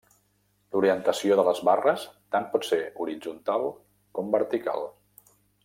[0.75, 2.05] L'orientació de les barres
[2.37, 3.69] tant pot ser horitzontal
[4.19, 4.89] com vertical.